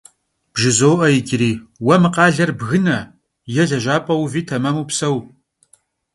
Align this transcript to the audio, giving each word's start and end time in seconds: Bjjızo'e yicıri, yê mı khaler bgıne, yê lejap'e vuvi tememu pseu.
Bjjızo'e 0.53 1.09
yicıri, 1.15 1.51
yê 1.87 1.95
mı 2.01 2.09
khaler 2.15 2.49
bgıne, 2.59 2.99
yê 3.55 3.63
lejap'e 3.69 4.13
vuvi 4.19 4.41
tememu 4.47 4.83
pseu. 4.89 5.17